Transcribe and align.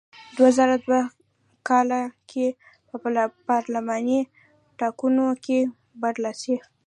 دوه 0.35 0.49
زره 0.57 0.75
دوه 0.85 1.01
کال 1.67 1.89
کې 2.29 2.45
په 2.87 2.95
پارلماني 3.49 4.19
ټاکنو 4.79 5.27
کې 5.45 5.59
برلاسی 6.01 6.53
و. 6.59 6.61